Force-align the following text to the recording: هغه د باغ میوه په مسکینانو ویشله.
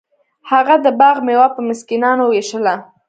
هغه 0.51 0.75
د 0.85 0.87
باغ 0.99 1.15
میوه 1.27 1.47
په 1.55 1.61
مسکینانو 1.69 2.23
ویشله. 2.27 2.73